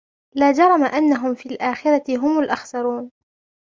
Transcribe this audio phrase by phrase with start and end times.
[0.35, 3.11] لَا جَرَمَ أَنَّهُمْ فِي الْآخِرَةِ هُمُ الْأَخْسَرُونَ